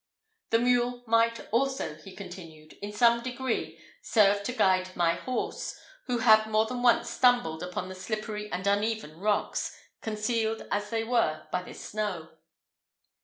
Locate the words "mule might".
0.57-1.47